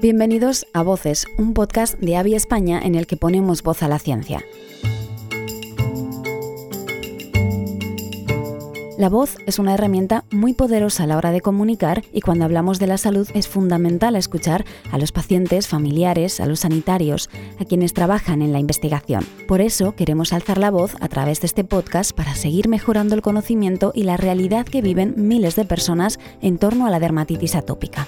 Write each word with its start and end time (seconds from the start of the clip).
Bienvenidos 0.00 0.64
a 0.74 0.82
Voces, 0.82 1.26
un 1.38 1.54
podcast 1.54 1.98
de 1.98 2.16
Avi 2.16 2.36
España 2.36 2.80
en 2.80 2.94
el 2.94 3.08
que 3.08 3.16
ponemos 3.16 3.64
voz 3.64 3.82
a 3.82 3.88
la 3.88 3.98
ciencia. 3.98 4.44
La 8.96 9.08
voz 9.08 9.38
es 9.46 9.58
una 9.58 9.74
herramienta 9.74 10.24
muy 10.30 10.52
poderosa 10.52 11.02
a 11.02 11.06
la 11.08 11.16
hora 11.16 11.32
de 11.32 11.40
comunicar 11.40 12.04
y 12.12 12.20
cuando 12.20 12.44
hablamos 12.44 12.78
de 12.78 12.86
la 12.86 12.96
salud 12.96 13.28
es 13.34 13.48
fundamental 13.48 14.14
escuchar 14.14 14.64
a 14.92 14.98
los 14.98 15.10
pacientes, 15.10 15.66
familiares, 15.66 16.38
a 16.38 16.46
los 16.46 16.60
sanitarios, 16.60 17.28
a 17.58 17.64
quienes 17.64 17.92
trabajan 17.92 18.40
en 18.40 18.52
la 18.52 18.60
investigación. 18.60 19.24
Por 19.48 19.60
eso 19.60 19.96
queremos 19.96 20.32
alzar 20.32 20.58
la 20.58 20.70
voz 20.70 20.94
a 21.00 21.08
través 21.08 21.40
de 21.40 21.46
este 21.46 21.64
podcast 21.64 22.12
para 22.12 22.36
seguir 22.36 22.68
mejorando 22.68 23.16
el 23.16 23.22
conocimiento 23.22 23.90
y 23.96 24.04
la 24.04 24.16
realidad 24.16 24.64
que 24.64 24.80
viven 24.80 25.14
miles 25.16 25.56
de 25.56 25.64
personas 25.64 26.20
en 26.40 26.58
torno 26.58 26.86
a 26.86 26.90
la 26.90 27.00
dermatitis 27.00 27.56
atópica. 27.56 28.06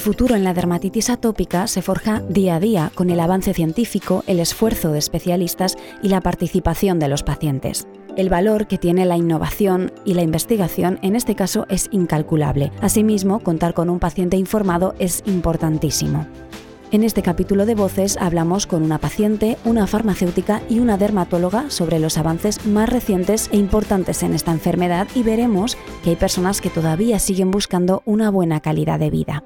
El 0.00 0.04
futuro 0.04 0.34
en 0.34 0.44
la 0.44 0.54
dermatitis 0.54 1.10
atópica 1.10 1.66
se 1.66 1.82
forja 1.82 2.22
día 2.26 2.56
a 2.56 2.60
día 2.60 2.90
con 2.94 3.10
el 3.10 3.20
avance 3.20 3.52
científico, 3.52 4.24
el 4.26 4.40
esfuerzo 4.40 4.92
de 4.92 4.98
especialistas 4.98 5.76
y 6.02 6.08
la 6.08 6.22
participación 6.22 6.98
de 6.98 7.08
los 7.08 7.22
pacientes. 7.22 7.86
El 8.16 8.30
valor 8.30 8.66
que 8.66 8.78
tiene 8.78 9.04
la 9.04 9.18
innovación 9.18 9.92
y 10.06 10.14
la 10.14 10.22
investigación 10.22 10.98
en 11.02 11.16
este 11.16 11.34
caso 11.34 11.66
es 11.68 11.88
incalculable. 11.92 12.72
Asimismo, 12.80 13.40
contar 13.40 13.74
con 13.74 13.90
un 13.90 13.98
paciente 13.98 14.38
informado 14.38 14.94
es 14.98 15.22
importantísimo. 15.26 16.26
En 16.92 17.04
este 17.04 17.20
capítulo 17.20 17.66
de 17.66 17.74
Voces 17.74 18.16
hablamos 18.16 18.66
con 18.66 18.82
una 18.82 18.96
paciente, 18.96 19.58
una 19.66 19.86
farmacéutica 19.86 20.62
y 20.70 20.78
una 20.78 20.96
dermatóloga 20.96 21.68
sobre 21.68 21.98
los 21.98 22.16
avances 22.16 22.64
más 22.64 22.88
recientes 22.88 23.50
e 23.52 23.58
importantes 23.58 24.22
en 24.22 24.32
esta 24.32 24.52
enfermedad 24.52 25.08
y 25.14 25.22
veremos 25.22 25.76
que 26.02 26.08
hay 26.08 26.16
personas 26.16 26.62
que 26.62 26.70
todavía 26.70 27.18
siguen 27.18 27.50
buscando 27.50 28.00
una 28.06 28.30
buena 28.30 28.60
calidad 28.60 28.98
de 28.98 29.10
vida. 29.10 29.44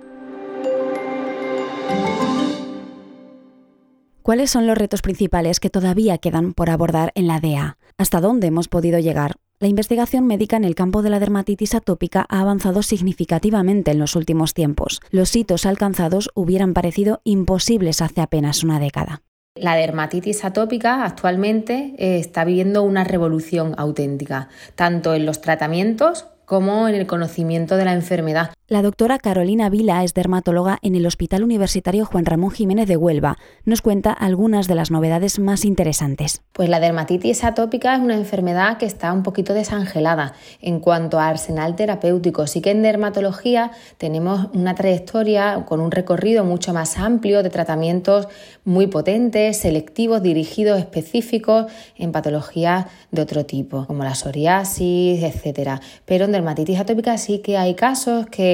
¿Cuáles 4.24 4.50
son 4.50 4.66
los 4.66 4.78
retos 4.78 5.02
principales 5.02 5.60
que 5.60 5.68
todavía 5.68 6.16
quedan 6.16 6.54
por 6.54 6.70
abordar 6.70 7.12
en 7.14 7.26
la 7.26 7.40
DEA? 7.40 7.76
¿Hasta 7.98 8.22
dónde 8.22 8.46
hemos 8.46 8.68
podido 8.68 8.98
llegar? 8.98 9.34
La 9.58 9.68
investigación 9.68 10.26
médica 10.26 10.56
en 10.56 10.64
el 10.64 10.74
campo 10.74 11.02
de 11.02 11.10
la 11.10 11.20
dermatitis 11.20 11.74
atópica 11.74 12.24
ha 12.30 12.40
avanzado 12.40 12.82
significativamente 12.82 13.90
en 13.90 13.98
los 13.98 14.16
últimos 14.16 14.54
tiempos. 14.54 15.02
Los 15.10 15.36
hitos 15.36 15.66
alcanzados 15.66 16.30
hubieran 16.34 16.72
parecido 16.72 17.20
imposibles 17.24 18.00
hace 18.00 18.22
apenas 18.22 18.64
una 18.64 18.80
década. 18.80 19.20
La 19.56 19.76
dermatitis 19.76 20.42
atópica 20.46 21.04
actualmente 21.04 21.94
eh, 21.98 22.18
está 22.18 22.46
viviendo 22.46 22.82
una 22.82 23.04
revolución 23.04 23.74
auténtica, 23.76 24.48
tanto 24.74 25.12
en 25.12 25.26
los 25.26 25.42
tratamientos 25.42 26.28
como 26.46 26.88
en 26.88 26.94
el 26.94 27.06
conocimiento 27.06 27.76
de 27.76 27.84
la 27.84 27.92
enfermedad. 27.92 28.53
La 28.66 28.80
doctora 28.80 29.18
Carolina 29.18 29.68
Vila 29.68 30.04
es 30.04 30.14
dermatóloga 30.14 30.78
en 30.80 30.94
el 30.94 31.04
Hospital 31.04 31.44
Universitario 31.44 32.06
Juan 32.06 32.24
Ramón 32.24 32.50
Jiménez 32.50 32.88
de 32.88 32.96
Huelva. 32.96 33.36
Nos 33.66 33.82
cuenta 33.82 34.10
algunas 34.10 34.68
de 34.68 34.74
las 34.74 34.90
novedades 34.90 35.38
más 35.38 35.66
interesantes. 35.66 36.40
Pues 36.54 36.70
la 36.70 36.80
dermatitis 36.80 37.44
atópica 37.44 37.94
es 37.94 38.00
una 38.00 38.14
enfermedad 38.14 38.78
que 38.78 38.86
está 38.86 39.12
un 39.12 39.22
poquito 39.22 39.52
desangelada 39.52 40.32
en 40.62 40.80
cuanto 40.80 41.20
a 41.20 41.28
arsenal 41.28 41.76
terapéutico. 41.76 42.46
Sí 42.46 42.62
que 42.62 42.70
en 42.70 42.80
dermatología 42.80 43.70
tenemos 43.98 44.48
una 44.54 44.74
trayectoria 44.74 45.66
con 45.66 45.80
un 45.80 45.90
recorrido 45.90 46.42
mucho 46.42 46.72
más 46.72 46.96
amplio 46.96 47.42
de 47.42 47.50
tratamientos 47.50 48.28
muy 48.64 48.86
potentes, 48.86 49.58
selectivos, 49.58 50.22
dirigidos, 50.22 50.78
específicos 50.78 51.70
en 51.96 52.12
patologías 52.12 52.86
de 53.10 53.20
otro 53.20 53.44
tipo, 53.44 53.86
como 53.86 54.04
la 54.04 54.14
psoriasis, 54.14 55.22
etcétera. 55.22 55.82
Pero 56.06 56.24
en 56.24 56.32
dermatitis 56.32 56.80
atópica 56.80 57.18
sí 57.18 57.40
que 57.40 57.58
hay 57.58 57.74
casos 57.74 58.24
que 58.24 58.53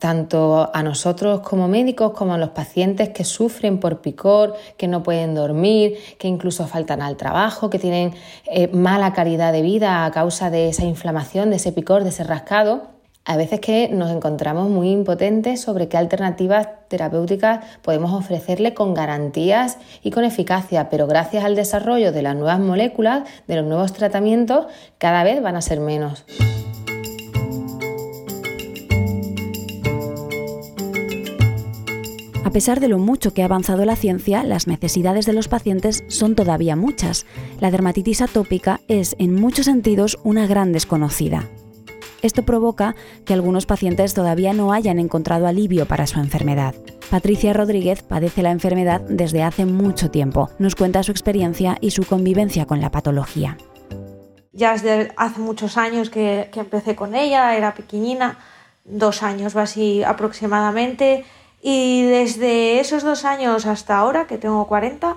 tanto 0.00 0.70
a 0.72 0.82
nosotros 0.82 1.40
como 1.40 1.68
médicos 1.68 2.12
como 2.12 2.34
a 2.34 2.38
los 2.38 2.48
pacientes 2.48 3.10
que 3.10 3.22
sufren 3.22 3.78
por 3.78 4.00
picor, 4.00 4.54
que 4.76 4.88
no 4.88 5.02
pueden 5.02 5.34
dormir, 5.34 5.98
que 6.18 6.26
incluso 6.26 6.66
faltan 6.66 7.02
al 7.02 7.16
trabajo, 7.16 7.70
que 7.70 7.78
tienen 7.78 8.14
eh, 8.46 8.68
mala 8.68 9.12
calidad 9.12 9.52
de 9.52 9.62
vida 9.62 10.04
a 10.04 10.10
causa 10.10 10.50
de 10.50 10.70
esa 10.70 10.84
inflamación, 10.84 11.50
de 11.50 11.56
ese 11.56 11.70
picor, 11.70 12.02
de 12.02 12.08
ese 12.08 12.24
rascado. 12.24 12.88
A 13.26 13.36
veces 13.36 13.60
que 13.60 13.90
nos 13.92 14.10
encontramos 14.10 14.70
muy 14.70 14.90
impotentes 14.90 15.60
sobre 15.60 15.88
qué 15.88 15.98
alternativas 15.98 16.68
terapéuticas 16.88 17.60
podemos 17.82 18.12
ofrecerle 18.14 18.72
con 18.72 18.94
garantías 18.94 19.76
y 20.02 20.10
con 20.10 20.24
eficacia, 20.24 20.88
pero 20.88 21.06
gracias 21.06 21.44
al 21.44 21.54
desarrollo 21.54 22.10
de 22.10 22.22
las 22.22 22.34
nuevas 22.34 22.58
moléculas, 22.58 23.24
de 23.46 23.56
los 23.56 23.66
nuevos 23.66 23.92
tratamientos, 23.92 24.66
cada 24.96 25.22
vez 25.22 25.42
van 25.42 25.56
a 25.56 25.60
ser 25.60 25.80
menos. 25.80 26.24
A 32.50 32.52
pesar 32.52 32.80
de 32.80 32.88
lo 32.88 32.98
mucho 32.98 33.32
que 33.32 33.42
ha 33.42 33.44
avanzado 33.44 33.84
la 33.84 33.94
ciencia, 33.94 34.42
las 34.42 34.66
necesidades 34.66 35.24
de 35.24 35.32
los 35.32 35.46
pacientes 35.46 36.02
son 36.08 36.34
todavía 36.34 36.74
muchas. 36.74 37.24
La 37.60 37.70
dermatitis 37.70 38.22
atópica 38.22 38.80
es, 38.88 39.14
en 39.20 39.36
muchos 39.36 39.66
sentidos, 39.66 40.18
una 40.24 40.48
gran 40.48 40.72
desconocida. 40.72 41.48
Esto 42.22 42.42
provoca 42.44 42.96
que 43.24 43.34
algunos 43.34 43.66
pacientes 43.66 44.14
todavía 44.14 44.52
no 44.52 44.72
hayan 44.72 44.98
encontrado 44.98 45.46
alivio 45.46 45.86
para 45.86 46.08
su 46.08 46.18
enfermedad. 46.18 46.74
Patricia 47.08 47.52
Rodríguez 47.52 48.02
padece 48.02 48.42
la 48.42 48.50
enfermedad 48.50 49.00
desde 49.02 49.44
hace 49.44 49.64
mucho 49.64 50.10
tiempo. 50.10 50.50
Nos 50.58 50.74
cuenta 50.74 51.04
su 51.04 51.12
experiencia 51.12 51.78
y 51.80 51.92
su 51.92 52.04
convivencia 52.04 52.66
con 52.66 52.80
la 52.80 52.90
patología. 52.90 53.58
Ya 54.50 54.72
hace 54.72 55.40
muchos 55.40 55.76
años 55.76 56.10
que 56.10 56.50
empecé 56.56 56.96
con 56.96 57.14
ella, 57.14 57.56
era 57.56 57.74
pequeñina, 57.74 58.38
dos 58.84 59.22
años 59.22 59.54
así 59.54 60.02
aproximadamente 60.02 61.24
y 61.62 62.02
desde 62.02 62.80
esos 62.80 63.02
dos 63.02 63.24
años 63.24 63.66
hasta 63.66 63.98
ahora, 63.98 64.26
que 64.26 64.38
tengo 64.38 64.66
40, 64.66 65.16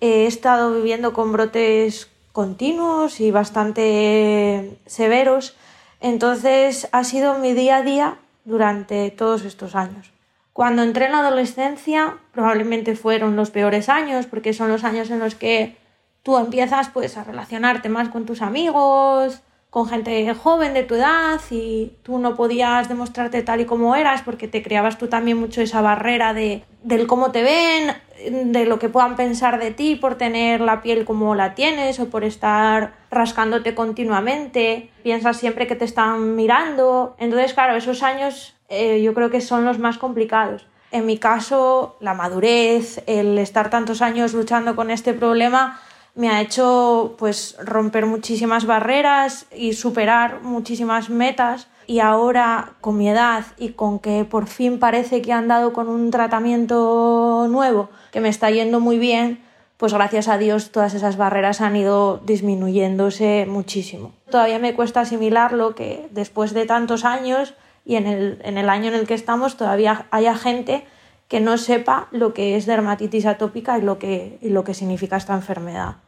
he 0.00 0.26
estado 0.26 0.74
viviendo 0.74 1.12
con 1.12 1.32
brotes 1.32 2.08
continuos 2.32 3.20
y 3.20 3.30
bastante 3.30 4.78
severos. 4.86 5.56
Entonces 6.00 6.88
ha 6.92 7.04
sido 7.04 7.38
mi 7.38 7.52
día 7.54 7.78
a 7.78 7.82
día 7.82 8.18
durante 8.44 9.10
todos 9.10 9.44
estos 9.44 9.74
años. 9.74 10.12
Cuando 10.52 10.82
entré 10.82 11.06
en 11.06 11.12
la 11.12 11.20
adolescencia 11.20 12.18
probablemente 12.32 12.96
fueron 12.96 13.36
los 13.36 13.50
peores 13.50 13.88
años 13.88 14.26
porque 14.26 14.52
son 14.52 14.68
los 14.68 14.84
años 14.84 15.10
en 15.10 15.18
los 15.18 15.34
que 15.34 15.76
tú 16.22 16.36
empiezas 16.36 16.90
pues 16.90 17.16
a 17.16 17.24
relacionarte 17.24 17.88
más 17.88 18.08
con 18.08 18.26
tus 18.26 18.42
amigos, 18.42 19.40
con 19.70 19.86
gente 19.86 20.32
joven 20.34 20.72
de 20.74 20.82
tu 20.82 20.94
edad 20.94 21.40
y 21.50 21.92
tú 22.02 22.18
no 22.18 22.36
podías 22.36 22.88
demostrarte 22.88 23.42
tal 23.42 23.60
y 23.60 23.66
como 23.66 23.94
eras 23.96 24.22
porque 24.22 24.48
te 24.48 24.62
creabas 24.62 24.96
tú 24.96 25.08
también 25.08 25.38
mucho 25.38 25.60
esa 25.60 25.82
barrera 25.82 26.32
de 26.32 26.64
del 26.82 27.06
cómo 27.06 27.32
te 27.32 27.42
ven, 27.42 28.52
de 28.52 28.64
lo 28.64 28.78
que 28.78 28.88
puedan 28.88 29.16
pensar 29.16 29.58
de 29.58 29.72
ti 29.72 29.96
por 29.96 30.16
tener 30.16 30.60
la 30.60 30.80
piel 30.80 31.04
como 31.04 31.34
la 31.34 31.54
tienes 31.54 31.98
o 32.00 32.08
por 32.08 32.24
estar 32.24 32.94
rascándote 33.10 33.74
continuamente, 33.74 34.90
piensas 35.02 35.36
siempre 35.36 35.66
que 35.66 35.76
te 35.76 35.84
están 35.84 36.36
mirando, 36.36 37.14
entonces 37.18 37.52
claro, 37.52 37.76
esos 37.76 38.02
años 38.02 38.56
eh, 38.68 39.02
yo 39.02 39.12
creo 39.12 39.30
que 39.30 39.40
son 39.40 39.64
los 39.64 39.78
más 39.78 39.98
complicados. 39.98 40.66
En 40.90 41.04
mi 41.04 41.18
caso, 41.18 41.96
la 42.00 42.14
madurez, 42.14 43.02
el 43.06 43.36
estar 43.38 43.68
tantos 43.68 44.00
años 44.00 44.32
luchando 44.32 44.74
con 44.74 44.90
este 44.90 45.12
problema, 45.12 45.78
me 46.18 46.30
ha 46.30 46.40
hecho 46.40 47.14
pues 47.16 47.56
romper 47.62 48.04
muchísimas 48.04 48.66
barreras 48.66 49.46
y 49.56 49.74
superar 49.74 50.42
muchísimas 50.42 51.10
metas 51.10 51.68
y 51.86 52.00
ahora 52.00 52.72
con 52.80 52.98
mi 52.98 53.08
edad 53.08 53.44
y 53.56 53.68
con 53.68 54.00
que 54.00 54.24
por 54.24 54.48
fin 54.48 54.80
parece 54.80 55.22
que 55.22 55.32
han 55.32 55.46
dado 55.46 55.72
con 55.72 55.88
un 55.88 56.10
tratamiento 56.10 57.46
nuevo 57.48 57.88
que 58.10 58.20
me 58.20 58.30
está 58.30 58.50
yendo 58.50 58.80
muy 58.80 58.98
bien, 58.98 59.40
pues 59.76 59.94
gracias 59.94 60.26
a 60.26 60.38
Dios 60.38 60.72
todas 60.72 60.94
esas 60.94 61.16
barreras 61.16 61.60
han 61.60 61.76
ido 61.76 62.20
disminuyéndose 62.26 63.46
muchísimo. 63.48 64.12
Todavía 64.28 64.58
me 64.58 64.74
cuesta 64.74 65.02
asimilar 65.02 65.52
lo 65.52 65.76
que 65.76 66.08
después 66.10 66.52
de 66.52 66.66
tantos 66.66 67.04
años 67.04 67.54
y 67.84 67.94
en 67.94 68.08
el, 68.08 68.40
en 68.42 68.58
el 68.58 68.68
año 68.70 68.88
en 68.88 68.94
el 68.94 69.06
que 69.06 69.14
estamos 69.14 69.56
todavía 69.56 70.06
haya 70.10 70.34
gente 70.34 70.84
que 71.28 71.38
no 71.38 71.58
sepa 71.58 72.08
lo 72.10 72.34
que 72.34 72.56
es 72.56 72.66
dermatitis 72.66 73.24
atópica 73.24 73.78
y 73.78 73.82
lo 73.82 74.00
que, 74.00 74.38
y 74.42 74.48
lo 74.48 74.64
que 74.64 74.74
significa 74.74 75.16
esta 75.16 75.34
enfermedad 75.34 75.98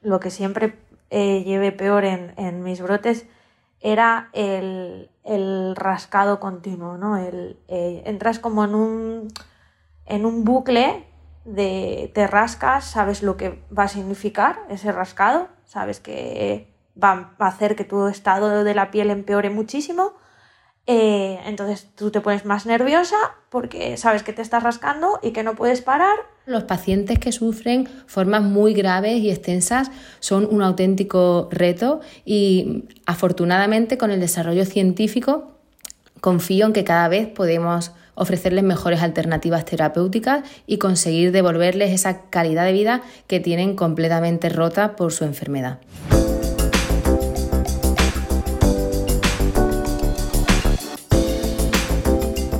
lo 0.00 0.20
que 0.20 0.30
siempre 0.30 0.78
eh, 1.10 1.42
llevé 1.44 1.72
peor 1.72 2.04
en, 2.04 2.62
mis 2.62 2.80
brotes 2.80 3.26
era 3.80 4.30
el, 4.32 5.08
rascado 5.76 6.40
continuo, 6.40 6.96
¿no? 6.96 7.16
El, 7.16 7.58
eh, 7.68 8.02
entras 8.06 8.38
como 8.38 8.64
en 8.64 8.74
un, 8.74 9.28
en 10.06 10.26
un 10.26 10.44
bucle 10.44 11.04
de 11.44 12.10
te 12.14 12.26
rascas, 12.26 12.84
sabes 12.84 13.22
lo 13.22 13.36
que 13.36 13.62
va 13.76 13.84
a 13.84 13.88
significar 13.88 14.58
ese 14.68 14.90
rascado, 14.90 15.48
sabes 15.64 16.00
que 16.00 16.74
va 17.02 17.34
a 17.38 17.46
hacer 17.46 17.76
que 17.76 17.84
tu 17.84 18.06
estado 18.08 18.64
de 18.64 18.74
la 18.74 18.90
piel 18.90 19.10
empeore 19.10 19.50
muchísimo 19.50 20.14
Eh, 20.88 21.40
entonces 21.46 21.88
tú 21.96 22.12
te 22.12 22.20
pones 22.20 22.44
más 22.44 22.64
nerviosa 22.64 23.16
porque 23.50 23.96
sabes 23.96 24.22
que 24.22 24.32
te 24.32 24.42
estás 24.42 24.62
rascando 24.62 25.18
y 25.20 25.32
que 25.32 25.42
no 25.42 25.56
puedes 25.56 25.80
parar. 25.82 26.16
Los 26.46 26.62
pacientes 26.62 27.18
que 27.18 27.32
sufren 27.32 27.88
formas 28.06 28.42
muy 28.42 28.72
graves 28.72 29.20
y 29.20 29.30
extensas 29.30 29.90
son 30.20 30.46
un 30.48 30.62
auténtico 30.62 31.48
reto 31.50 32.00
y 32.24 32.84
afortunadamente 33.04 33.98
con 33.98 34.12
el 34.12 34.20
desarrollo 34.20 34.64
científico 34.64 35.56
confío 36.20 36.66
en 36.66 36.72
que 36.72 36.84
cada 36.84 37.08
vez 37.08 37.26
podemos 37.26 37.92
ofrecerles 38.14 38.64
mejores 38.64 39.02
alternativas 39.02 39.64
terapéuticas 39.64 40.44
y 40.66 40.78
conseguir 40.78 41.32
devolverles 41.32 41.92
esa 41.92 42.30
calidad 42.30 42.64
de 42.64 42.72
vida 42.72 43.02
que 43.26 43.40
tienen 43.40 43.76
completamente 43.76 44.48
rota 44.48 44.96
por 44.96 45.12
su 45.12 45.24
enfermedad. 45.24 45.80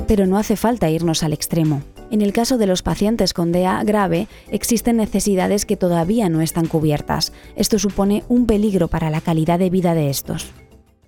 Pero 0.07 0.25
no 0.25 0.37
hace 0.37 0.55
falta 0.55 0.89
irnos 0.89 1.21
al 1.21 1.33
extremo. 1.33 1.81
En 2.09 2.21
el 2.21 2.31
caso 2.31 2.57
de 2.57 2.67
los 2.67 2.81
pacientes 2.81 3.33
con 3.33 3.51
DEA 3.51 3.83
grave, 3.83 4.27
existen 4.49 4.97
necesidades 4.97 5.65
que 5.65 5.75
todavía 5.75 6.29
no 6.29 6.39
están 6.39 6.67
cubiertas. 6.67 7.33
Esto 7.57 7.77
supone 7.79 8.23
un 8.29 8.47
peligro 8.47 8.87
para 8.87 9.09
la 9.09 9.19
calidad 9.19 9.59
de 9.59 9.69
vida 9.69 9.93
de 9.93 10.09
estos. 10.09 10.53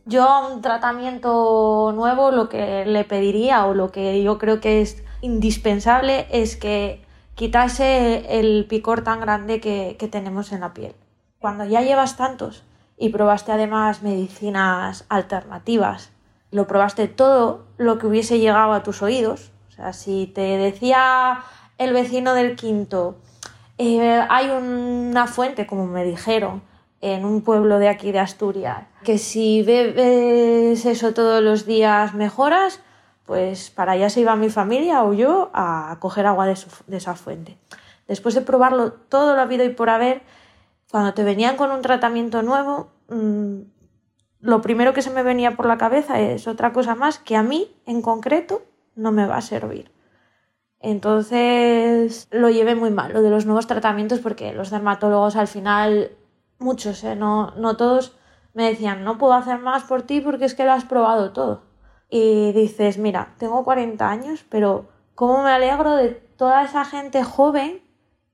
Yo 0.06 0.24
a 0.24 0.48
un 0.48 0.62
tratamiento 0.62 1.94
nuevo 1.96 2.32
lo 2.32 2.50
que 2.50 2.86
le 2.86 3.06
pediría 3.06 3.66
o 3.66 3.74
lo 3.74 3.92
que 3.92 4.22
yo 4.22 4.38
creo 4.38 4.60
que 4.60 4.82
es 4.82 5.02
indispensable 5.22 6.28
es 6.32 6.58
que 6.58 7.06
quitase 7.36 8.40
el 8.40 8.66
picor 8.66 9.04
tan 9.04 9.22
grande 9.22 9.62
que, 9.62 9.96
que 9.98 10.08
tenemos 10.10 10.52
en 10.52 10.62
la 10.62 10.74
piel. 10.74 10.94
Cuando 11.40 11.64
ya 11.64 11.82
llevas 11.82 12.18
tantos 12.18 12.64
y 12.98 13.10
probaste 13.10 13.54
además 13.54 14.02
medicinas 14.02 15.06
alternativas 15.08 16.12
lo 16.52 16.68
probaste 16.68 17.08
todo 17.08 17.66
lo 17.78 17.98
que 17.98 18.08
hubiese 18.08 18.40
llegado 18.40 18.74
a 18.74 18.84
tus 18.84 19.02
oídos. 19.02 19.52
O 19.70 19.72
sea, 19.72 19.94
si 19.94 20.28
te 20.28 20.42
decía 20.42 21.44
el 21.78 21.94
vecino 21.94 22.34
del 22.34 22.56
quinto, 22.56 23.18
eh, 23.78 24.26
hay 24.30 24.50
una 24.50 25.28
fuente, 25.28 25.66
como 25.66 25.86
me 25.86 26.04
dijeron, 26.04 26.62
en 27.02 27.26
un 27.26 27.42
pueblo 27.42 27.80
de 27.80 27.88
aquí 27.88 28.12
de 28.12 28.20
Asturias, 28.20 28.84
que 29.04 29.18
si 29.18 29.64
bebes 29.64 30.86
eso 30.86 31.14
todos 31.14 31.42
los 31.42 31.66
días 31.66 32.14
mejoras, 32.14 32.82
pues 33.26 33.70
para 33.70 33.94
allá 33.94 34.10
se 34.10 34.22
iba 34.22 34.36
mi 34.36 34.50
familia 34.50 35.04
o 35.04 35.14
yo 35.14 35.50
a 35.54 35.96
coger 36.00 36.26
agua 36.26 36.46
de, 36.46 36.58
esa 36.98 37.16
fuente. 37.16 37.58
Después 38.08 38.36
de 38.36 38.42
probarlo 38.42 38.92
todo 38.92 39.36
lo 39.36 39.42
habido 39.42 39.64
y 39.64 39.70
por 39.70 39.90
haber, 39.90 40.24
cuando 40.92 41.14
te 41.14 41.24
venían 41.24 41.56
con 41.56 41.72
un 41.72 41.82
tratamiento 41.82 42.42
nuevo, 42.42 42.90
mm, 43.08 43.60
lo 44.40 44.62
primero 44.62 44.94
que 44.94 45.02
se 45.02 45.12
me 45.12 45.24
venía 45.24 45.56
por 45.56 45.66
la 45.66 45.78
cabeza 45.78 46.20
es 46.20 46.48
otra 46.48 46.72
cosa 46.72 46.96
más 46.96 47.20
que 47.20 47.36
a 47.36 47.44
mí 47.44 47.76
en 47.86 48.02
concreto 48.02 48.62
no 48.96 49.12
me 49.12 49.26
va 49.26 49.38
a 49.38 49.42
servir. 49.42 49.92
Entonces 50.80 52.28
lo 52.32 52.50
llevé 52.50 52.76
muy 52.76 52.90
mal, 52.90 53.12
lo 53.12 53.22
de 53.22 53.30
los 53.30 53.46
nuevos 53.46 53.68
tratamientos, 53.68 54.20
porque 54.20 54.54
los 54.54 54.70
dermatólogos 54.70 55.36
al 55.36 55.48
final, 55.48 56.12
muchos, 56.58 57.04
¿eh? 57.04 57.16
no, 57.16 57.52
no 57.58 57.76
todos, 57.76 58.18
me 58.54 58.70
decían, 58.70 59.04
no 59.04 59.18
puedo 59.18 59.34
hacer 59.34 59.60
más 59.60 59.84
por 59.84 60.04
ti 60.04 60.22
porque 60.22 60.46
es 60.46 60.56
que 60.56 60.64
lo 60.64 60.72
has 60.72 60.86
probado 60.86 61.34
todo. 61.34 61.64
Y 62.10 62.54
dices, 62.54 62.98
mira, 62.98 63.36
tengo 63.38 63.64
40 63.64 64.10
años, 64.10 64.46
pero 64.50 64.90
¿cómo 65.16 65.44
me 65.44 65.52
alegro 65.52 65.96
de 65.96 66.12
toda 66.12 66.64
esa 66.64 66.86
gente 66.86 67.24
joven 67.24 67.82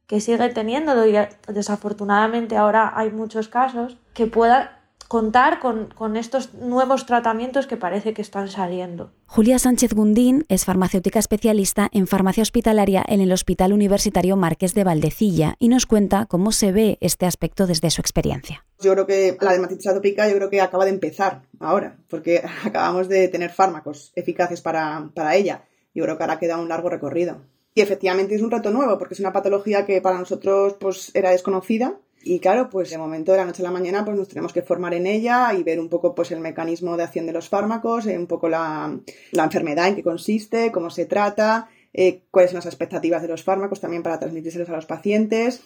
que 0.08 0.22
sigue 0.22 0.50
teniéndolo? 0.50 1.06
Y 1.08 1.18
desafortunadamente 1.48 2.58
ahora 2.58 2.94
hay 2.96 3.12
muchos 3.12 3.48
casos 3.50 3.98
que 4.14 4.28
puedan 4.28 4.70
contar 5.08 5.60
con, 5.60 6.16
estos 6.16 6.54
nuevos 6.54 7.06
tratamientos 7.06 7.68
que 7.68 7.78
parece 7.78 8.14
que 8.14 8.22
están 8.22 8.48
saliendo. 8.48 9.12
Julia 9.28 9.60
Sánchez 9.60 9.94
Gundín 9.94 10.46
es 10.50 10.66
farmacéutica 10.66 11.20
especialista 11.20 11.90
en 11.92 12.08
farmacia 12.08 12.44
hospitalaria 12.44 13.04
en 13.08 13.22
el 13.22 13.32
Hospital 13.32 13.74
Universitario 13.74 14.36
Marqués 14.36 14.74
de 14.74 14.84
Valdecilla 14.84 15.56
y 15.60 15.70
nos 15.70 15.86
cuenta 15.86 16.26
cómo 16.26 16.52
se 16.52 16.72
ve 16.72 16.98
este 17.02 17.26
aspecto 17.26 17.68
desde 17.68 17.90
su 17.90 18.02
experiencia. 18.02 18.66
Yo 18.80 18.94
creo 18.94 19.06
que 19.06 19.38
la 19.40 19.52
dermatitis 19.52 19.88
atópica 19.88 20.28
yo 20.28 20.36
creo 20.36 20.50
que 20.50 20.62
acaba 20.62 20.86
de 20.86 20.92
empezar 20.92 21.44
ahora, 21.60 21.98
porque 22.10 22.44
acabamos 22.64 23.08
de 23.08 23.28
tener 23.28 23.52
fármacos 23.52 24.12
eficaces 24.16 24.62
para, 24.62 25.10
para 25.14 25.36
ella. 25.36 25.66
Yo 25.94 26.04
creo 26.04 26.18
que 26.18 26.24
ahora 26.24 26.40
queda 26.40 26.58
un 26.58 26.70
largo 26.70 26.90
recorrido. 26.90 27.42
Y 27.74 27.82
efectivamente 27.82 28.36
es 28.36 28.42
un 28.42 28.52
reto 28.52 28.72
nuevo, 28.72 28.98
porque 28.98 29.16
es 29.16 29.20
una 29.20 29.34
patología 29.34 29.86
que 29.86 30.00
para 30.02 30.18
nosotros 30.18 30.76
pues, 30.80 31.12
era 31.14 31.32
desconocida 31.32 32.00
y 32.26 32.40
claro, 32.40 32.72
pues 32.72 32.90
de 32.90 32.98
momento 32.98 33.32
de 33.32 33.38
la 33.38 33.46
noche 33.46 33.62
a 33.62 33.66
la 33.66 33.72
mañana 33.72 34.04
pues 34.04 34.18
nos 34.18 34.28
tenemos 34.28 34.52
que 34.52 34.64
formar 34.64 34.96
en 34.96 35.06
ella 35.06 35.54
y 35.54 35.62
ver 35.62 35.80
un 35.80 35.90
poco 35.90 36.16
pues 36.16 36.32
el 36.32 36.40
mecanismo 36.40 36.98
de 36.98 37.04
acción 37.04 37.28
de 37.28 37.34
los 37.34 37.50
fármacos, 37.50 38.08
eh, 38.08 38.18
un 38.18 38.26
poco 38.26 38.50
la, 38.50 39.00
enfermedad 39.32 39.90
en 39.90 39.96
qué 39.96 40.04
consiste, 40.04 40.72
cómo 40.72 40.90
se 40.90 41.06
trata, 41.06 41.70
eh, 41.94 42.24
cuáles 42.32 42.50
son 42.50 42.58
las 42.58 42.66
expectativas 42.66 43.22
de 43.22 43.28
los 43.28 43.44
fármacos 43.44 43.80
también 43.80 44.02
para 44.02 44.20
transmitírselos 44.20 44.70
a 44.70 44.76
los 44.76 44.88
pacientes, 44.88 45.62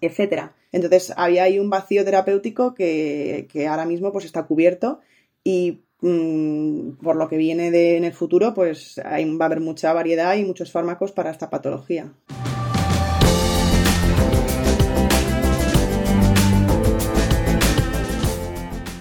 etcétera. 0.00 0.54
Entonces 0.72 1.12
había 1.18 1.42
ahí 1.42 1.58
un 1.58 1.68
vacío 1.68 2.02
terapéutico 2.02 2.72
que, 2.72 3.46
ahora 3.68 3.84
mismo 3.84 4.10
pues 4.10 4.24
está 4.24 4.44
cubierto 4.44 5.00
y 5.44 5.82
mm, 6.00 6.92
por 7.02 7.16
lo 7.16 7.28
que 7.28 7.36
viene 7.36 7.70
de, 7.70 7.98
en 7.98 8.04
el 8.04 8.14
futuro 8.14 8.54
pues 8.54 8.98
va 9.04 9.44
a 9.44 9.46
haber 9.46 9.60
mucha 9.60 9.92
variedad 9.92 10.34
y 10.36 10.46
muchos 10.46 10.72
fármacos 10.72 11.12
para 11.12 11.30
esta 11.30 11.50
patología. 11.50 12.14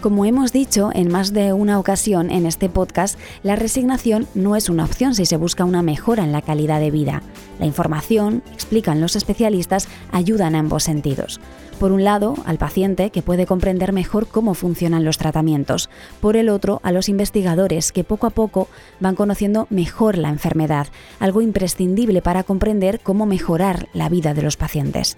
Como 0.01 0.23
hemos 0.23 0.53
dicho 0.53 0.91
en 0.93 1.11
más 1.11 1.33
de 1.33 1.51
una 1.51 1.77
ocasión 1.77 2.31
en 2.31 2.45
este 2.45 2.69
podcast, 2.69 3.19
la 3.43 3.57
resignación 3.57 4.27
no 4.33 4.55
es 4.55 4.69
una 4.69 4.85
opción 4.85 5.13
si 5.13 5.25
se 5.25 5.35
busca 5.35 5.65
una 5.65 5.81
mejora 5.81 6.23
en 6.23 6.31
la 6.31 6.41
calidad 6.41 6.79
de 6.79 6.89
vida. 6.89 7.21
La 7.59 7.65
información, 7.65 8.41
explican 8.53 9.01
los 9.01 9.17
especialistas, 9.17 9.89
ayuda 10.13 10.47
en 10.47 10.55
ambos 10.55 10.83
sentidos. 10.83 11.41
Por 11.81 11.91
un 11.91 12.05
lado, 12.05 12.35
al 12.45 12.57
paciente, 12.57 13.09
que 13.09 13.21
puede 13.21 13.45
comprender 13.45 13.91
mejor 13.91 14.27
cómo 14.27 14.53
funcionan 14.53 15.03
los 15.03 15.17
tratamientos. 15.17 15.89
Por 16.21 16.37
el 16.37 16.47
otro, 16.47 16.79
a 16.83 16.93
los 16.93 17.09
investigadores, 17.09 17.91
que 17.91 18.05
poco 18.05 18.25
a 18.25 18.29
poco 18.29 18.69
van 19.01 19.15
conociendo 19.15 19.67
mejor 19.69 20.17
la 20.17 20.29
enfermedad, 20.29 20.87
algo 21.19 21.41
imprescindible 21.41 22.21
para 22.21 22.43
comprender 22.43 23.01
cómo 23.01 23.25
mejorar 23.25 23.89
la 23.93 24.07
vida 24.07 24.33
de 24.33 24.43
los 24.43 24.55
pacientes. 24.55 25.17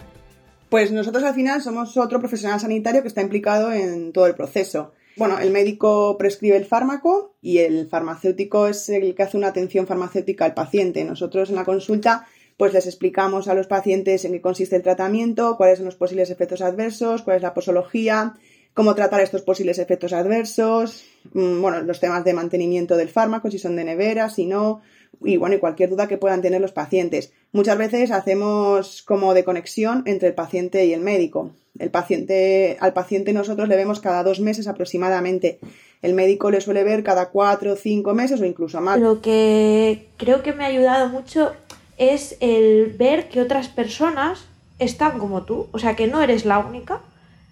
Pues 0.71 0.89
nosotros 0.89 1.25
al 1.25 1.33
final 1.33 1.61
somos 1.61 1.97
otro 1.97 2.19
profesional 2.19 2.57
sanitario 2.57 3.01
que 3.01 3.09
está 3.09 3.21
implicado 3.21 3.73
en 3.73 4.13
todo 4.13 4.25
el 4.25 4.35
proceso. 4.35 4.93
Bueno, 5.17 5.37
el 5.37 5.51
médico 5.51 6.17
prescribe 6.17 6.55
el 6.55 6.63
fármaco 6.63 7.35
y 7.41 7.57
el 7.57 7.89
farmacéutico 7.89 8.67
es 8.67 8.87
el 8.87 9.13
que 9.13 9.23
hace 9.23 9.35
una 9.35 9.49
atención 9.49 9.85
farmacéutica 9.85 10.45
al 10.45 10.53
paciente. 10.53 11.03
Nosotros 11.03 11.49
en 11.49 11.57
la 11.57 11.65
consulta 11.65 12.25
pues 12.55 12.71
les 12.71 12.85
explicamos 12.85 13.49
a 13.49 13.53
los 13.53 13.67
pacientes 13.67 14.23
en 14.23 14.31
qué 14.31 14.39
consiste 14.39 14.77
el 14.77 14.81
tratamiento, 14.81 15.57
cuáles 15.57 15.79
son 15.79 15.87
los 15.87 15.95
posibles 15.97 16.29
efectos 16.29 16.61
adversos, 16.61 17.23
cuál 17.23 17.35
es 17.35 17.43
la 17.43 17.53
posología, 17.53 18.35
cómo 18.73 18.95
tratar 18.95 19.19
estos 19.19 19.41
posibles 19.41 19.77
efectos 19.77 20.13
adversos, 20.13 21.03
mm, 21.33 21.61
bueno, 21.61 21.81
los 21.81 21.99
temas 21.99 22.23
de 22.23 22.33
mantenimiento 22.33 22.95
del 22.95 23.09
fármaco, 23.09 23.51
si 23.51 23.59
son 23.59 23.75
de 23.75 23.83
nevera, 23.83 24.29
si 24.29 24.45
no, 24.45 24.81
y 25.21 25.35
bueno, 25.35 25.55
y 25.55 25.59
cualquier 25.59 25.89
duda 25.89 26.07
que 26.07 26.17
puedan 26.17 26.41
tener 26.41 26.61
los 26.61 26.71
pacientes. 26.71 27.33
Muchas 27.53 27.77
veces 27.77 28.11
hacemos 28.11 29.01
como 29.01 29.33
de 29.33 29.43
conexión 29.43 30.03
entre 30.05 30.29
el 30.29 30.33
paciente 30.33 30.85
y 30.85 30.93
el 30.93 31.01
médico. 31.01 31.51
El 31.77 31.89
paciente, 31.89 32.77
al 32.79 32.93
paciente 32.93 33.33
nosotros 33.33 33.67
le 33.67 33.75
vemos 33.75 33.99
cada 33.99 34.23
dos 34.23 34.39
meses 34.39 34.67
aproximadamente. 34.67 35.59
El 36.01 36.13
médico 36.13 36.49
le 36.49 36.61
suele 36.61 36.83
ver 36.83 37.03
cada 37.03 37.29
cuatro 37.29 37.73
o 37.73 37.75
cinco 37.75 38.13
meses 38.13 38.39
o 38.39 38.45
incluso 38.45 38.79
más. 38.79 38.99
Lo 38.99 39.21
que 39.21 40.07
creo 40.17 40.43
que 40.43 40.53
me 40.53 40.63
ha 40.63 40.67
ayudado 40.67 41.09
mucho 41.09 41.51
es 41.97 42.37
el 42.39 42.95
ver 42.97 43.29
que 43.29 43.41
otras 43.41 43.67
personas 43.67 44.45
están 44.79 45.19
como 45.19 45.43
tú, 45.43 45.67
o 45.71 45.79
sea 45.79 45.95
que 45.95 46.07
no 46.07 46.21
eres 46.21 46.45
la 46.45 46.59
única. 46.59 47.01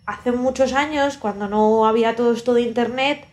Hace 0.06 0.32
muchos 0.32 0.74
años, 0.74 1.18
cuando 1.18 1.48
no 1.48 1.86
había 1.86 2.16
todo 2.16 2.34
esto 2.34 2.54
de 2.54 2.62
internet, 2.62 3.26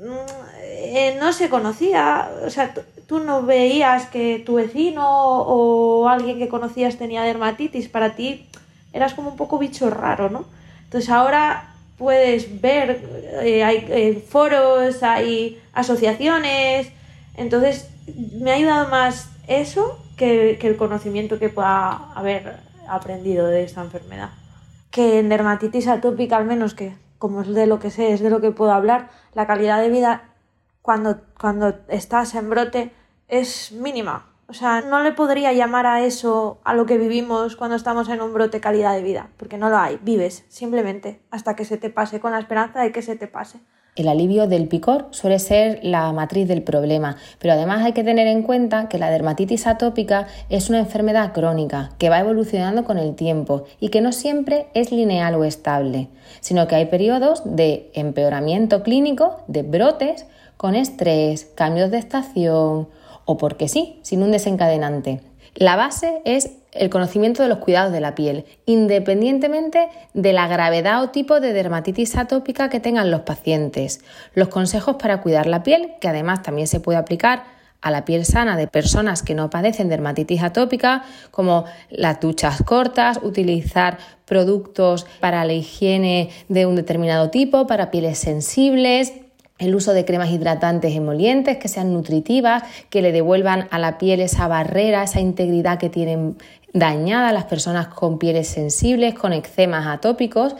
mm, 0.00 0.62
eh, 0.62 1.16
no 1.20 1.32
se 1.32 1.50
conocía, 1.50 2.30
o 2.44 2.48
sea, 2.48 2.72
tú 3.06 3.20
no 3.20 3.42
veías 3.42 4.06
que 4.06 4.42
tu 4.44 4.54
vecino 4.54 5.04
o 5.08 6.08
alguien 6.08 6.38
que 6.38 6.48
conocías 6.48 6.96
tenía 6.96 7.22
dermatitis, 7.22 7.88
para 7.88 8.16
ti 8.16 8.46
eras 8.92 9.14
como 9.14 9.30
un 9.30 9.36
poco 9.36 9.58
bicho 9.58 9.90
raro, 9.90 10.30
¿no? 10.30 10.44
Entonces 10.84 11.10
ahora 11.10 11.74
puedes 11.98 12.60
ver, 12.60 13.02
eh, 13.42 13.64
hay 13.64 13.86
eh, 13.88 14.24
foros, 14.28 15.02
hay 15.02 15.60
asociaciones, 15.72 16.90
entonces 17.36 17.88
me 18.40 18.52
ha 18.52 18.54
ayudado 18.54 18.88
más 18.88 19.30
eso 19.46 19.98
que, 20.16 20.58
que 20.60 20.68
el 20.68 20.76
conocimiento 20.76 21.38
que 21.38 21.48
pueda 21.48 22.12
haber 22.14 22.56
aprendido 22.88 23.46
de 23.46 23.64
esta 23.64 23.82
enfermedad. 23.82 24.30
Que 24.90 25.18
en 25.18 25.28
dermatitis 25.28 25.88
atópica, 25.88 26.36
al 26.36 26.46
menos 26.46 26.74
que 26.74 26.94
como 27.18 27.42
es 27.42 27.48
de 27.48 27.66
lo 27.66 27.78
que 27.78 27.90
sé, 27.90 28.12
es 28.12 28.20
de 28.20 28.30
lo 28.30 28.40
que 28.40 28.50
puedo 28.50 28.72
hablar, 28.72 29.08
la 29.34 29.46
calidad 29.46 29.80
de 29.80 29.90
vida 29.90 30.24
cuando, 30.86 31.20
cuando 31.40 31.74
estás 31.88 32.36
en 32.36 32.48
brote 32.48 32.92
es 33.26 33.72
mínima. 33.72 34.30
O 34.46 34.52
sea, 34.52 34.82
no 34.82 35.02
le 35.02 35.10
podría 35.10 35.52
llamar 35.52 35.84
a 35.84 36.04
eso 36.04 36.60
a 36.62 36.74
lo 36.74 36.86
que 36.86 36.96
vivimos 36.96 37.56
cuando 37.56 37.74
estamos 37.74 38.08
en 38.08 38.22
un 38.22 38.32
brote 38.32 38.60
calidad 38.60 38.94
de 38.94 39.02
vida, 39.02 39.28
porque 39.36 39.58
no 39.58 39.68
lo 39.68 39.78
hay, 39.78 39.98
vives 40.02 40.44
simplemente 40.48 41.20
hasta 41.32 41.56
que 41.56 41.64
se 41.64 41.76
te 41.76 41.90
pase, 41.90 42.20
con 42.20 42.30
la 42.30 42.38
esperanza 42.38 42.80
de 42.82 42.92
que 42.92 43.02
se 43.02 43.16
te 43.16 43.26
pase. 43.26 43.58
El 43.96 44.08
alivio 44.08 44.46
del 44.46 44.68
picor 44.68 45.08
suele 45.10 45.38
ser 45.38 45.80
la 45.82 46.12
matriz 46.12 46.46
del 46.46 46.62
problema, 46.62 47.16
pero 47.38 47.54
además 47.54 47.82
hay 47.82 47.92
que 47.92 48.04
tener 48.04 48.26
en 48.26 48.42
cuenta 48.42 48.90
que 48.90 48.98
la 48.98 49.10
dermatitis 49.10 49.66
atópica 49.66 50.26
es 50.50 50.68
una 50.68 50.80
enfermedad 50.80 51.32
crónica 51.32 51.92
que 51.96 52.10
va 52.10 52.20
evolucionando 52.20 52.84
con 52.84 52.98
el 52.98 53.14
tiempo 53.14 53.64
y 53.80 53.88
que 53.88 54.02
no 54.02 54.12
siempre 54.12 54.66
es 54.74 54.92
lineal 54.92 55.34
o 55.34 55.44
estable, 55.44 56.08
sino 56.40 56.68
que 56.68 56.74
hay 56.74 56.86
periodos 56.86 57.42
de 57.46 57.90
empeoramiento 57.94 58.82
clínico, 58.82 59.38
de 59.46 59.62
brotes, 59.62 60.26
con 60.58 60.74
estrés, 60.74 61.46
cambios 61.54 61.90
de 61.90 61.96
estación 61.96 62.88
o 63.24 63.38
porque 63.38 63.66
sí, 63.66 63.98
sin 64.02 64.22
un 64.22 64.30
desencadenante. 64.30 65.22
La 65.56 65.74
base 65.74 66.20
es 66.26 66.50
el 66.72 66.90
conocimiento 66.90 67.42
de 67.42 67.48
los 67.48 67.58
cuidados 67.58 67.90
de 67.90 68.00
la 68.00 68.14
piel, 68.14 68.44
independientemente 68.66 69.88
de 70.12 70.34
la 70.34 70.48
gravedad 70.48 71.02
o 71.02 71.08
tipo 71.08 71.40
de 71.40 71.54
dermatitis 71.54 72.14
atópica 72.16 72.68
que 72.68 72.78
tengan 72.78 73.10
los 73.10 73.22
pacientes. 73.22 74.00
Los 74.34 74.48
consejos 74.48 74.96
para 74.96 75.22
cuidar 75.22 75.46
la 75.46 75.62
piel, 75.62 75.94
que 75.98 76.08
además 76.08 76.42
también 76.42 76.66
se 76.66 76.80
puede 76.80 76.98
aplicar 76.98 77.44
a 77.80 77.90
la 77.90 78.04
piel 78.04 78.26
sana 78.26 78.56
de 78.56 78.66
personas 78.66 79.22
que 79.22 79.34
no 79.34 79.48
padecen 79.48 79.88
dermatitis 79.88 80.42
atópica, 80.42 81.04
como 81.30 81.64
las 81.88 82.20
duchas 82.20 82.62
cortas, 82.62 83.20
utilizar 83.22 83.96
productos 84.26 85.06
para 85.20 85.44
la 85.46 85.54
higiene 85.54 86.30
de 86.48 86.66
un 86.66 86.76
determinado 86.76 87.30
tipo, 87.30 87.66
para 87.66 87.90
pieles 87.90 88.18
sensibles, 88.18 89.12
el 89.58 89.74
uso 89.74 89.94
de 89.94 90.04
cremas 90.04 90.30
hidratantes 90.30 90.94
emolientes 90.94 91.56
que 91.56 91.68
sean 91.68 91.92
nutritivas, 91.92 92.62
que 92.90 93.00
le 93.00 93.12
devuelvan 93.12 93.68
a 93.70 93.78
la 93.78 93.96
piel 93.98 94.20
esa 94.20 94.48
barrera, 94.48 95.02
esa 95.02 95.20
integridad 95.20 95.78
que 95.78 95.88
tienen 95.88 96.36
dañada 96.78 97.32
las 97.32 97.44
personas 97.44 97.88
con 97.88 98.18
pieles 98.18 98.48
sensibles, 98.48 99.14
con 99.14 99.32
eczemas 99.32 99.86
atópicos, 99.86 100.54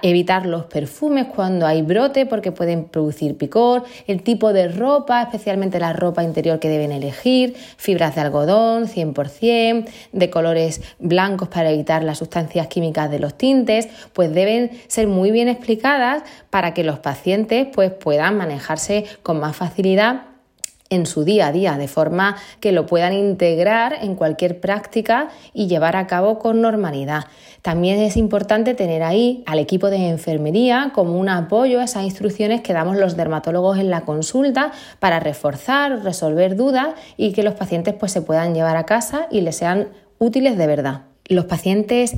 evitar 0.00 0.46
los 0.46 0.64
perfumes 0.64 1.26
cuando 1.26 1.66
hay 1.66 1.82
brote 1.82 2.24
porque 2.26 2.52
pueden 2.52 2.84
producir 2.84 3.36
picor, 3.36 3.84
el 4.06 4.22
tipo 4.22 4.52
de 4.52 4.68
ropa, 4.68 5.22
especialmente 5.22 5.78
la 5.78 5.92
ropa 5.92 6.22
interior 6.22 6.58
que 6.58 6.68
deben 6.68 6.92
elegir, 6.92 7.54
fibras 7.76 8.14
de 8.14 8.22
algodón 8.22 8.86
100%, 8.86 9.86
de 10.12 10.30
colores 10.30 10.80
blancos 10.98 11.48
para 11.48 11.70
evitar 11.70 12.02
las 12.02 12.18
sustancias 12.18 12.66
químicas 12.68 13.10
de 13.10 13.18
los 13.18 13.34
tintes, 13.34 13.88
pues 14.12 14.32
deben 14.32 14.70
ser 14.88 15.06
muy 15.06 15.30
bien 15.30 15.48
explicadas 15.48 16.22
para 16.48 16.72
que 16.72 16.84
los 16.84 16.98
pacientes 16.98 17.68
pues 17.74 17.90
puedan 17.90 18.36
manejarse 18.36 19.04
con 19.22 19.38
más 19.38 19.56
facilidad 19.56 20.31
en 20.92 21.06
su 21.06 21.24
día 21.24 21.48
a 21.48 21.52
día, 21.52 21.78
de 21.78 21.88
forma 21.88 22.36
que 22.60 22.72
lo 22.72 22.86
puedan 22.86 23.12
integrar 23.14 23.94
en 24.02 24.14
cualquier 24.14 24.60
práctica 24.60 25.28
y 25.54 25.66
llevar 25.66 25.96
a 25.96 26.06
cabo 26.06 26.38
con 26.38 26.60
normalidad. 26.60 27.24
También 27.62 28.00
es 28.00 28.16
importante 28.16 28.74
tener 28.74 29.02
ahí 29.02 29.42
al 29.46 29.58
equipo 29.58 29.88
de 29.88 30.08
enfermería 30.08 30.90
como 30.94 31.18
un 31.18 31.28
apoyo 31.28 31.80
a 31.80 31.84
esas 31.84 32.04
instrucciones 32.04 32.60
que 32.60 32.72
damos 32.72 32.96
los 32.96 33.16
dermatólogos 33.16 33.78
en 33.78 33.88
la 33.88 34.02
consulta 34.02 34.72
para 34.98 35.20
reforzar, 35.20 36.02
resolver 36.02 36.56
dudas 36.56 36.88
y 37.16 37.32
que 37.32 37.42
los 37.42 37.54
pacientes 37.54 37.94
pues, 37.94 38.12
se 38.12 38.20
puedan 38.20 38.54
llevar 38.54 38.76
a 38.76 38.84
casa 38.84 39.28
y 39.30 39.40
les 39.40 39.56
sean 39.56 39.88
útiles 40.18 40.58
de 40.58 40.66
verdad. 40.66 41.02
Los 41.28 41.44
pacientes 41.46 42.16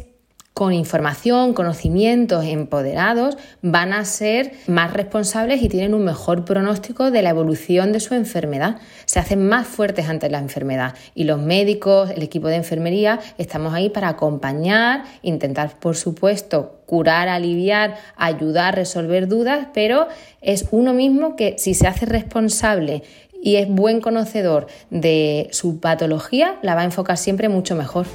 con 0.55 0.73
información, 0.73 1.53
conocimientos 1.53 2.45
empoderados, 2.45 3.37
van 3.61 3.93
a 3.93 4.05
ser 4.05 4.53
más 4.69 4.93
responsables 4.93 5.61
y 5.61 5.69
tienen 5.69 5.95
un 5.95 6.05
mejor 6.05 6.45
pronóstico 6.45 7.11
de 7.11 7.23
la 7.23 7.31
evolución 7.31 7.91
de 7.91 7.99
su 7.99 8.15
enfermedad. 8.15 8.77
Se 9.05 9.19
hacen 9.19 9.49
más 9.49 9.67
fuertes 9.67 10.09
ante 10.09 10.31
la 10.31 10.39
enfermedad 10.39 10.95
y 11.13 11.25
los 11.25 11.41
médicos, 11.41 12.11
el 12.11 12.23
equipo 12.23 12.47
de 12.47 12.55
enfermería, 12.55 13.19
estamos 13.37 13.75
ahí 13.75 13.91
para 13.91 14.09
acompañar, 14.09 15.03
intentar, 15.23 15.77
por 15.81 15.97
supuesto, 15.97 16.79
curar, 16.87 17.29
aliviar, 17.29 17.97
ayudar, 18.17 18.77
resolver 18.77 19.27
dudas, 19.27 19.67
pero 19.75 20.07
es 20.41 20.67
uno 20.71 20.95
mismo 20.95 21.35
que 21.35 21.57
si 21.59 21.75
se 21.75 21.89
hace 21.89 22.07
responsable 22.07 23.03
y 23.43 23.57
es 23.57 23.69
buen 23.69 24.01
conocedor 24.01 24.69
de 24.91 25.49
su 25.51 25.81
patología, 25.81 26.59
la 26.63 26.77
va 26.77 26.83
a 26.83 26.85
enfocar 26.85 27.17
siempre 27.17 27.49
mucho 27.49 27.75
mejor. 27.75 28.07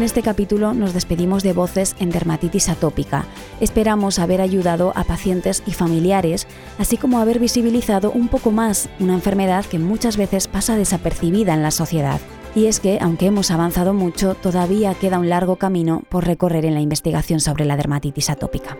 Con 0.00 0.06
este 0.06 0.22
capítulo 0.22 0.72
nos 0.72 0.94
despedimos 0.94 1.42
de 1.42 1.52
Voces 1.52 1.94
en 1.98 2.08
Dermatitis 2.08 2.70
Atópica. 2.70 3.26
Esperamos 3.60 4.18
haber 4.18 4.40
ayudado 4.40 4.94
a 4.96 5.04
pacientes 5.04 5.62
y 5.66 5.72
familiares, 5.72 6.46
así 6.78 6.96
como 6.96 7.18
haber 7.18 7.38
visibilizado 7.38 8.10
un 8.10 8.28
poco 8.28 8.50
más 8.50 8.88
una 8.98 9.12
enfermedad 9.12 9.66
que 9.66 9.78
muchas 9.78 10.16
veces 10.16 10.48
pasa 10.48 10.74
desapercibida 10.74 11.52
en 11.52 11.62
la 11.62 11.70
sociedad. 11.70 12.18
Y 12.54 12.64
es 12.64 12.80
que, 12.80 12.96
aunque 12.98 13.26
hemos 13.26 13.50
avanzado 13.50 13.92
mucho, 13.92 14.34
todavía 14.36 14.94
queda 14.94 15.18
un 15.18 15.28
largo 15.28 15.56
camino 15.56 16.02
por 16.08 16.24
recorrer 16.24 16.64
en 16.64 16.72
la 16.72 16.80
investigación 16.80 17.38
sobre 17.40 17.66
la 17.66 17.76
dermatitis 17.76 18.30
atópica. 18.30 18.78